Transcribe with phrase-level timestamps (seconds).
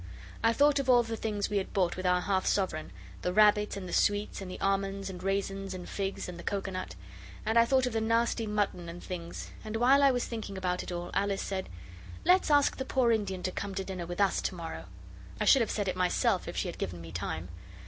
[0.43, 2.89] I thought of all the things we had bought with our half sovereign
[3.21, 6.95] the rabbit and the sweets and the almonds and raisins and figs and the coconut:
[7.45, 10.81] and I thought of the nasty mutton and things, and while I was thinking about
[10.81, 11.69] it all Alice said
[12.25, 14.85] 'Let's ask the poor Indian to come to dinner with us to morrow.'
[15.39, 17.49] I should have said it myself if she had given me time.